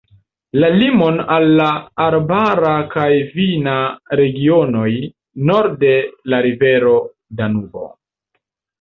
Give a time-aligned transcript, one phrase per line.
[0.61, 1.67] La limon al la
[2.05, 3.05] arbara kaj
[3.37, 3.77] vina
[4.23, 4.89] regionoj
[5.53, 5.95] norde
[6.35, 6.99] la rivero
[7.45, 7.89] Danubo.